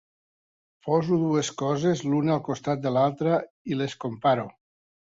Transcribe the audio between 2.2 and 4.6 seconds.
al costat de l'altra i les comparo.